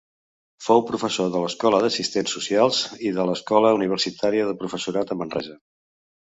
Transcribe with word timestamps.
Fou 0.67 0.79
professor 0.87 1.29
de 1.35 1.41
l'Escola 1.43 1.81
d'Assistents 1.83 2.33
Socials 2.39 2.81
i 3.11 3.13
de 3.21 3.29
l'Escola 3.33 3.77
Universitària 3.79 4.51
de 4.51 4.59
Professorat 4.65 5.15
a 5.19 5.23
Manresa. 5.23 5.59